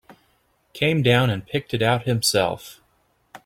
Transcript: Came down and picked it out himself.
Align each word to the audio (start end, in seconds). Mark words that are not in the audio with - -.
Came 0.73 1.03
down 1.03 1.29
and 1.29 1.45
picked 1.45 1.75
it 1.75 1.83
out 1.83 2.07
himself. 2.07 2.79